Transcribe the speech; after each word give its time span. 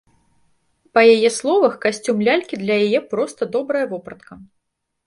Па 0.95 1.03
яе 1.15 1.29
словах, 1.37 1.75
касцюм 1.85 2.17
лялькі 2.29 2.55
для 2.65 2.75
яе 2.87 2.99
проста 3.13 3.41
добрая 3.59 3.85
вопратка. 3.95 4.33